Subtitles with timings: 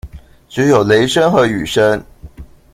[0.49, 2.03] 只有雷聲和雨聲